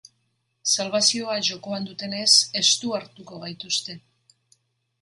Salbazioa 0.75 1.35
jokoan 1.49 1.85
dutenez, 1.91 2.27
estu 2.63 2.97
hartuko 3.01 3.43
gaituzte. 3.47 4.01